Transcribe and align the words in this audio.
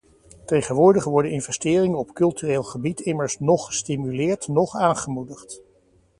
Tegenwoordig 0.45 1.03
worden 1.03 1.31
investeringen 1.31 1.97
op 1.97 2.13
cultureel 2.13 2.63
gebied 2.63 2.99
immers 2.99 3.39
noch 3.39 3.65
gestimuleerd 3.65 4.47
noch 4.47 4.75
aangemoedigd. 4.75 5.61